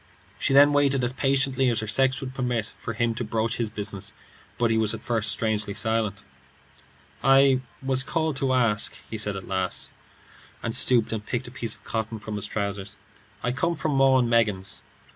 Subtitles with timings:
[0.39, 3.69] She then waited as patiently as her sex would permit, for him to broach his
[3.69, 4.13] business,
[4.57, 6.25] but he was at first strangely silent.
[7.23, 8.77] "I was asked to call,"
[9.11, 9.91] he said at last,
[10.63, 12.95] and stooped and picked a piece of cotton from his trousers.
[13.43, 14.81] "I come from 'Maw and Meggins.'"